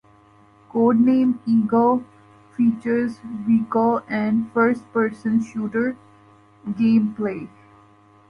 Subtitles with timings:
[0.71, 2.03] "Codename Eagle"
[2.57, 5.95] features vehicle and first-person shooter
[6.75, 7.47] game play.